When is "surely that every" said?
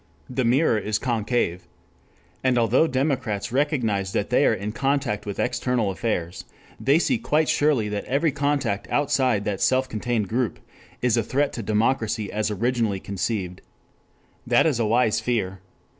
7.47-8.31